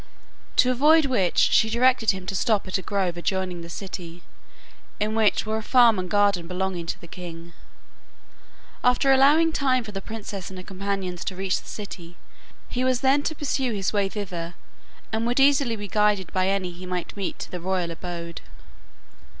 [0.55, 4.23] To avoid which she directed him to stop at a grove adjoining the city,
[4.99, 7.53] in which were a farm and garden belonging to the king.
[8.83, 12.15] After allowing time for the princess and her companions to reach the city,
[12.67, 14.55] he was then to pursue his way thither,
[15.11, 18.41] and would be easily guided by any he might meet to the royal abode.